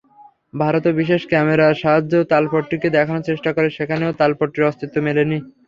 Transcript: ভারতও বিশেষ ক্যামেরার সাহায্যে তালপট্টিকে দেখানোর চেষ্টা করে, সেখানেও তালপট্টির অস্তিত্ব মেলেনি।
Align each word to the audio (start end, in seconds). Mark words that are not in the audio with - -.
ভারতও 0.53 0.97
বিশেষ 0.99 1.21
ক্যামেরার 1.29 1.79
সাহায্যে 1.81 2.19
তালপট্টিকে 2.31 2.87
দেখানোর 2.97 3.27
চেষ্টা 3.29 3.49
করে, 3.53 3.67
সেখানেও 3.77 4.17
তালপট্টির 4.19 4.67
অস্তিত্ব 4.69 4.95
মেলেনি। 5.05 5.37